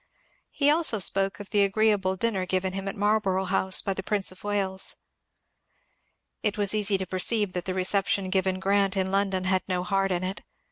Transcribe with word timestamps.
He 0.49 0.71
also 0.71 0.97
spoke 0.97 1.39
of 1.39 1.51
the 1.51 1.63
agreeable 1.63 2.15
dinner 2.15 2.47
given 2.47 2.73
him 2.73 2.87
at 2.87 2.95
Marlborough 2.95 3.45
House 3.45 3.83
by 3.83 3.93
the 3.93 4.01
Prince 4.01 4.31
of 4.31 4.43
Wales. 4.43 4.95
It 6.41 6.57
was 6.57 6.73
easy 6.73 6.97
to 6.97 7.05
perceive 7.05 7.53
that 7.53 7.65
the 7.65 7.75
reception 7.75 8.31
given 8.31 8.59
Grant 8.59 8.97
in 8.97 9.11
London 9.11 9.43
had 9.43 9.61
no 9.67 9.83
heart 9.83 10.11
in 10.11 10.23
it. 10.23 10.41